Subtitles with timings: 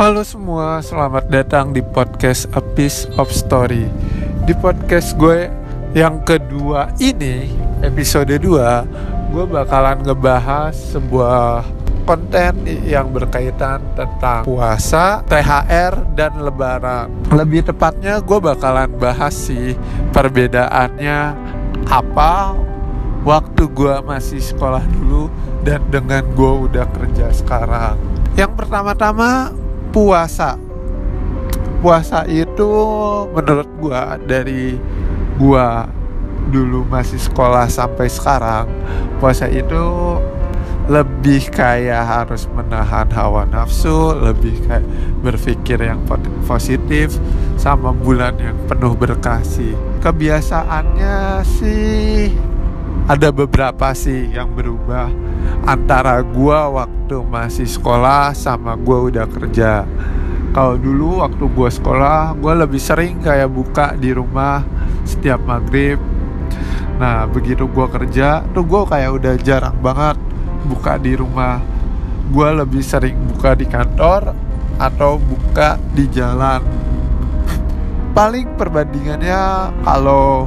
[0.00, 3.84] Halo semua, selamat datang di podcast A Piece of Story.
[4.48, 5.52] Di podcast gue
[5.92, 7.52] yang kedua ini,
[7.84, 11.68] episode 2, gue bakalan ngebahas sebuah
[12.08, 17.12] konten yang berkaitan tentang puasa, THR, dan lebaran.
[17.28, 19.76] Lebih tepatnya gue bakalan bahas sih
[20.16, 21.36] perbedaannya
[21.92, 22.56] apa
[23.20, 25.28] waktu gue masih sekolah dulu
[25.60, 28.00] dan dengan gue udah kerja sekarang.
[28.32, 30.56] Yang pertama-tama puasa.
[31.80, 32.70] Puasa itu
[33.32, 34.64] menurut gue dari
[35.40, 35.68] gue
[36.50, 38.66] dulu masih sekolah sampai sekarang,
[39.22, 40.18] puasa itu
[40.90, 44.82] lebih kayak harus menahan hawa nafsu, lebih kayak
[45.22, 46.02] berpikir yang
[46.44, 47.14] positif
[47.54, 49.78] sama bulan yang penuh berkasih.
[50.02, 52.49] Kebiasaannya sih
[53.10, 55.10] ada beberapa sih yang berubah
[55.66, 59.82] antara gua waktu masih sekolah sama gua udah kerja.
[60.54, 64.62] Kalau dulu waktu gua sekolah, gua lebih sering kayak buka di rumah
[65.02, 65.98] setiap maghrib.
[67.02, 70.14] Nah, begitu gua kerja, tuh gua kayak udah jarang banget
[70.70, 71.58] buka di rumah.
[72.30, 74.38] Gua lebih sering buka di kantor
[74.78, 76.62] atau buka di jalan.
[78.14, 80.46] Paling perbandingannya kalau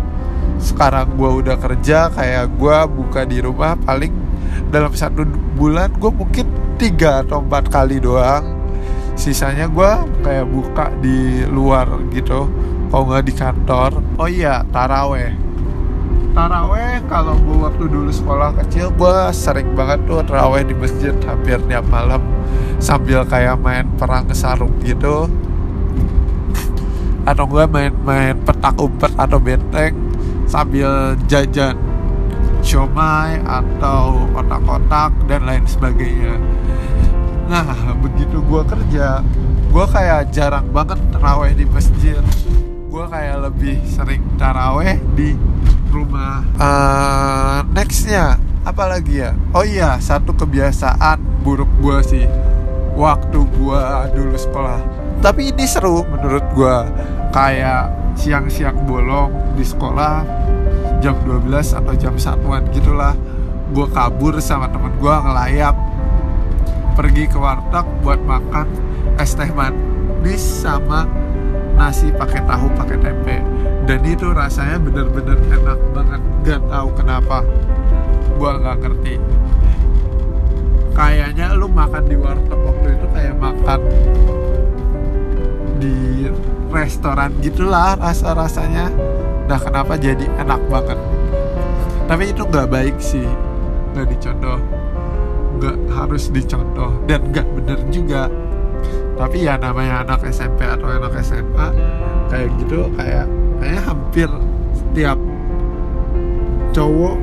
[0.63, 4.15] sekarang gue udah kerja kayak gue buka di rumah paling
[4.71, 5.27] dalam satu
[5.59, 6.47] bulan gue mungkin
[6.79, 8.63] tiga atau empat kali doang.
[9.13, 9.91] Sisanya gue
[10.25, 12.47] kayak buka di luar gitu
[12.89, 13.91] kalau nggak di kantor.
[14.17, 15.35] Oh iya taraweh.
[16.33, 21.61] Taraweh kalau gue waktu dulu sekolah kecil gue sering banget tuh taraweh di masjid hampir
[21.69, 22.23] tiap malam
[22.81, 25.29] sambil kayak main perang sarung gitu.
[27.23, 29.95] Atau gue main-main petak umpet atau benteng
[30.53, 31.73] sambil jajan
[32.61, 36.37] siomay atau otak-otak dan lain sebagainya.
[37.49, 39.25] Nah begitu gue kerja
[39.73, 42.21] gue kayak jarang banget taraweh di masjid.
[42.85, 45.33] Gue kayak lebih sering taraweh di
[45.89, 46.45] rumah.
[46.61, 49.33] Uh, nextnya apa lagi ya?
[49.57, 52.25] Oh iya satu kebiasaan buruk gue sih.
[52.93, 53.83] Waktu gue
[54.13, 54.77] dulu sekolah.
[55.17, 56.77] Tapi ini seru menurut gue
[57.33, 60.23] kayak siang-siang bolong di sekolah
[61.03, 63.11] jam 12 atau jam satuan gitulah.
[63.73, 65.75] Gue kabur sama temen gue ngelayap.
[66.93, 68.69] Pergi ke warteg buat makan
[69.17, 71.09] es teh manis sama
[71.73, 73.37] nasi pakai tahu pakai tempe.
[73.83, 77.43] Dan itu rasanya bener-bener enak banget gak tahu kenapa.
[78.39, 79.15] Gue nggak ngerti.
[80.93, 83.79] Kayaknya lu makan di warteg waktu itu kayak makan
[85.81, 86.29] di
[86.73, 88.89] restoran gitulah rasa rasanya
[89.45, 90.99] nah kenapa jadi enak banget?
[92.09, 93.27] Tapi itu nggak baik sih.
[93.95, 94.59] Nggak dicontoh.
[95.59, 98.27] Nggak harus dicontoh dan nggak bener juga.
[99.13, 101.67] Tapi ya namanya anak SMP atau anak SMA
[102.27, 103.29] kayak gitu kayak
[103.61, 104.29] kayak hampir
[104.73, 105.17] setiap
[106.73, 107.15] cowok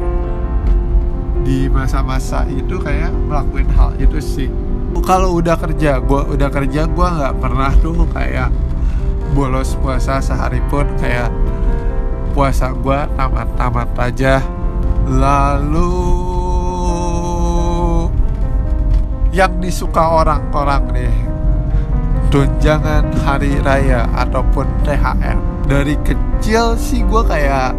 [1.43, 4.49] di masa-masa itu kayak melakukan hal itu sih.
[5.03, 8.49] Kalau udah kerja gue udah kerja gue nggak pernah tuh kayak
[9.33, 11.31] bolos puasa sehari pun kayak
[12.35, 14.43] puasa gue tamat-tamat aja.
[15.11, 15.91] Lalu
[19.31, 21.15] yang disuka orang-orang nih
[22.31, 27.75] tunjangan hari raya ataupun THR dari kecil sih gue kayak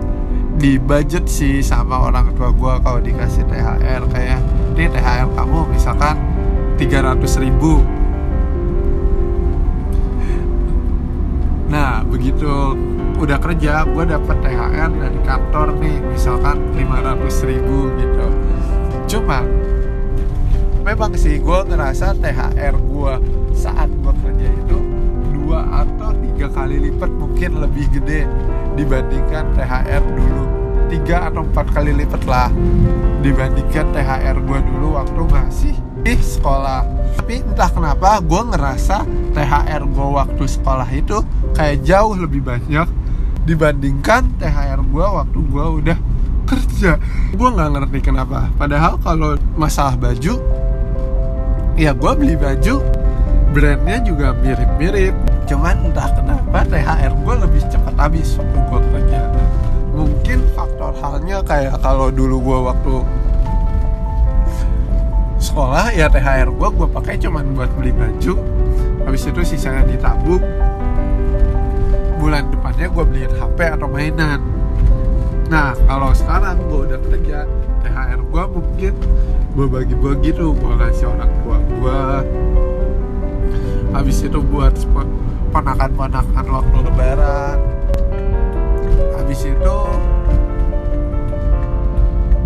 [0.60, 4.40] di budget sih sama orang tua gue kalau dikasih THR kayak
[4.76, 6.16] ini THR kamu misalkan
[6.80, 7.84] 300 ribu
[12.12, 12.76] begitu
[13.16, 18.28] udah kerja gue dapet THR dari kantor nih misalkan 500 ribu gitu.
[19.08, 19.48] Cuma
[20.84, 23.14] memang sih gue ngerasa THR gue
[23.56, 24.78] saat gue kerja itu
[25.32, 28.28] dua atau tiga kali lipat mungkin lebih gede
[28.76, 30.44] dibandingkan THR dulu.
[30.92, 32.52] Tiga atau empat kali lipat lah
[33.24, 36.84] dibandingkan THR gue dulu waktu masih di sekolah
[37.18, 39.04] tapi entah kenapa gue ngerasa
[39.36, 41.24] THR gue waktu sekolah itu
[41.56, 42.88] kayak jauh lebih banyak
[43.44, 45.98] dibandingkan THR gue waktu gue udah
[46.50, 47.00] kerja.
[47.32, 48.52] Gue nggak ngerti kenapa.
[48.56, 50.40] Padahal kalau masalah baju
[51.80, 52.84] ya gue beli baju
[53.52, 55.16] brandnya juga mirip-mirip.
[55.48, 59.22] Cuman entah kenapa THR gue lebih cepat habis waktu gue kerja.
[59.92, 62.94] Mungkin faktor halnya kayak kalau dulu gue waktu
[65.52, 68.40] sekolah ya THR gue gue pakai cuman buat beli baju.
[69.04, 70.40] Habis itu sisanya ditabung.
[72.16, 74.40] Bulan depannya gue beliin HP atau mainan.
[75.52, 77.44] Nah kalau sekarang gue udah kerja
[77.84, 78.94] THR gue mungkin
[79.52, 82.00] gue bagi-bagi tuh gue kasih orang tua gue
[83.92, 84.72] habis itu buat
[85.52, 87.58] ponakan-ponakan waktu lebaran.
[89.20, 89.76] Habis itu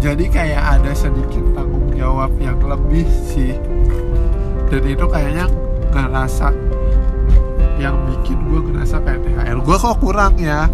[0.03, 3.55] jadi kayak ada sedikit tanggung jawab yang lebih sih.
[4.67, 5.45] Dan itu kayaknya
[5.93, 6.51] ngerasa
[7.79, 10.67] yang bikin gue ngerasa kayak THR gue kok kurang ya?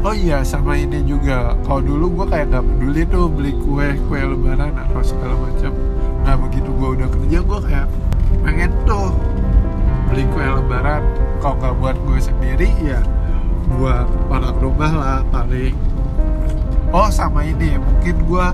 [0.00, 1.52] Oh iya sama ini juga.
[1.64, 5.72] Kalau dulu gue kayak gak peduli tuh beli kue kue lebaran atau segala macam.
[6.24, 7.88] Nah begitu gue udah kerja gue kayak
[8.40, 9.12] pengen tuh
[10.08, 11.04] beli kue lebaran.
[11.40, 13.00] Kalau nggak buat gue sendiri ya
[13.70, 15.72] buat orang rumah lah paling
[16.90, 17.78] oh sama ini.
[17.78, 18.46] Mungkin gue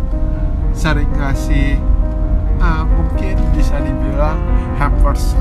[0.76, 1.80] sering kasih
[2.60, 4.36] uh, mungkin bisa dibilang
[4.76, 5.32] hampers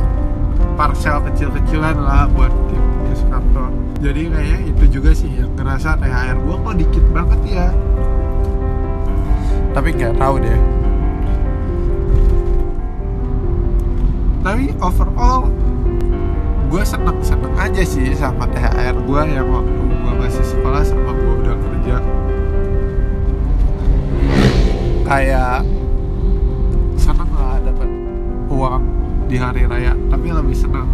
[0.80, 6.38] parcel kecil-kecilan lah buat tim di kantor jadi kayaknya itu juga sih yang ngerasa THR
[6.38, 7.68] gue kok dikit banget ya.
[9.74, 10.60] Tapi nggak tahu deh.
[14.46, 15.50] Tapi overall
[16.70, 21.34] gue seneng seneng aja sih sama THR gue yang waktu gue masih sekolah sama gue
[21.42, 21.96] udah kerja
[25.06, 25.62] kayak
[26.98, 27.90] seneng lah dapat
[28.50, 28.84] uang
[29.30, 29.94] di hari raya.
[30.10, 30.90] Tapi lebih seneng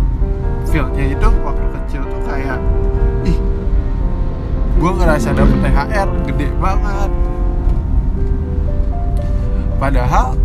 [0.68, 2.60] feelnya itu waktu kecil tuh kayak
[3.26, 3.40] ih
[4.78, 7.12] gue ngerasa dapet THR gede banget.
[9.80, 10.38] Padahal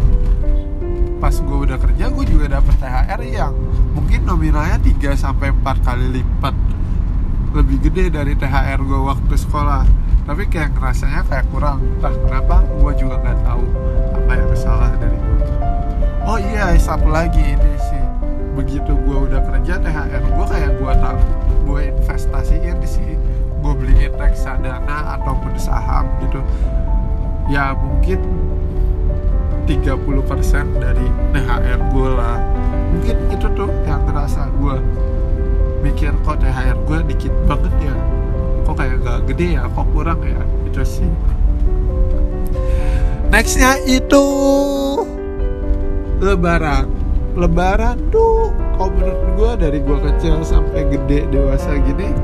[1.21, 3.53] pas gue udah kerja gue juga dapet THR yang
[3.97, 6.55] mungkin nominalnya 3 sampai 4 kali lipat
[7.57, 9.85] lebih gede dari THR gue waktu sekolah
[10.27, 11.79] tapi kayak ngerasanya kayak kurang.
[11.97, 13.63] Entah kenapa gue juga nggak tahu
[14.19, 15.39] apa yang salah dari gue
[16.27, 18.05] oh iya satu lagi ini sih.
[18.59, 21.15] Begitu gue udah kerja THR gue kayak gue tak
[21.63, 23.15] gue investasiin sih
[23.63, 26.43] gue beliin reksadana ataupun saham gitu.
[27.47, 28.19] Ya mungkin
[29.71, 32.39] 30% dari THR gue lah.
[32.91, 34.77] Mungkin itu tuh yang ngerasa gue
[35.87, 38.16] mikir kok THR gue dikit banget ya
[39.37, 40.41] gede ya kok kurang ya?
[40.65, 41.05] Itu sih.
[43.29, 44.25] Nextnya itu
[46.25, 46.89] lebaran.
[47.37, 48.49] Lebaran tuh
[48.81, 52.17] kalau menurut gue dari gue kecil sampai gede dewasa gini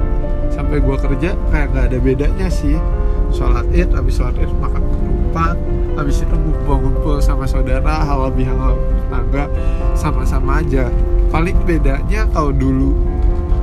[0.49, 2.81] sampai gue kerja kayak gak ada bedanya sih.
[3.29, 5.61] Sholat id habis sholat id makan penumpang
[6.00, 9.53] habis itu ngumpul-ngumpul sama saudara hal lebih hal tetangga
[9.93, 10.88] sama-sama aja.
[11.29, 12.97] Paling bedanya kalau dulu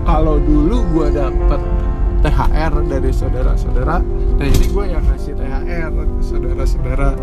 [0.05, 1.78] kalau dulu gue dapet
[2.19, 4.03] THR dari saudara-saudara.
[4.35, 7.15] Nah ini gue yang ngasih THR ke saudara-saudara.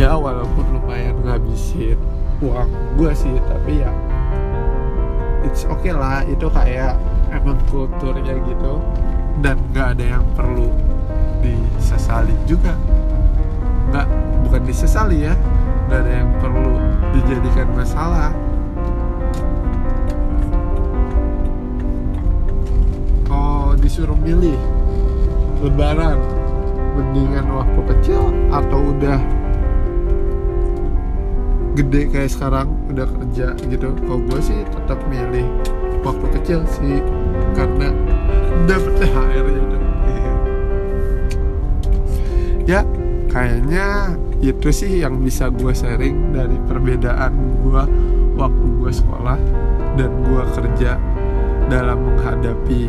[0.00, 2.00] Ya walaupun lumayan ngabisin
[2.40, 2.68] uang
[2.98, 3.92] gue sih tapi ya
[5.44, 6.24] it's okay lah.
[6.24, 6.96] Itu kayak
[7.28, 8.80] emang kulturnya gitu.
[9.40, 10.70] Dan gak ada yang perlu
[11.44, 12.76] disesali juga.
[13.92, 14.06] Nggak
[14.48, 15.34] bukan disesali ya.
[15.88, 16.80] Nggak ada yang perlu
[17.12, 18.32] dijadikan masalah
[23.92, 24.56] disuruh milih
[25.60, 26.16] lebaran
[26.96, 29.20] mendingan waktu kecil atau udah
[31.76, 33.92] gede kayak sekarang udah kerja gitu.
[33.92, 35.44] Kalau gue sih tetap milih
[36.08, 37.04] waktu kecil sih
[37.52, 37.92] karena
[38.64, 39.76] dapet THR gitu.
[42.64, 42.88] Ya
[43.28, 47.84] kayaknya itu sih yang bisa gue sharing dari perbedaan gue
[48.40, 49.36] waktu gue sekolah
[50.00, 50.96] dan gue kerja
[51.68, 52.88] dalam menghadapi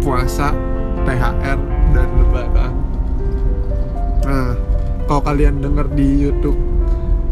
[0.00, 0.52] puasa
[1.04, 1.58] THR
[1.92, 2.72] dan lebaran.
[4.24, 4.52] Nah
[5.04, 6.58] kalau kalian denger di YouTube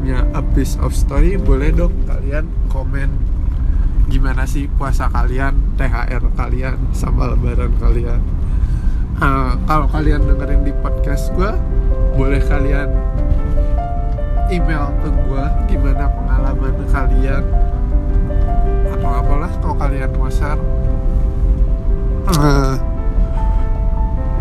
[0.03, 3.11] nya A Piece of Story boleh dong kalian komen
[4.11, 8.21] gimana sih puasa kalian THR kalian sama lebaran kalian.
[9.23, 11.55] Uh, kalau kalian dengerin di podcast gue
[12.19, 12.91] boleh kalian
[14.53, 17.45] email ke gue gimana pengalaman kalian
[18.93, 20.61] atau apalah kalau kalian share
[22.31, 22.75] uh,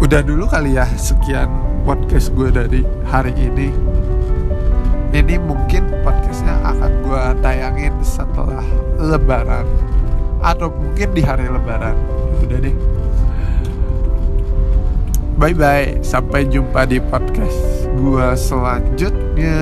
[0.02, 1.50] udah dulu kali ya sekian
[1.88, 3.70] podcast gue dari hari ini.
[5.12, 8.64] Ini mungkin podcastnya akan gue tayangin setelah
[8.96, 9.68] lebaran.
[10.40, 11.98] Atau mungkin di hari lebaran.
[12.42, 12.76] Udah deh.
[15.42, 19.58] Bye bye sampai jumpa di podcast gue selanjutnya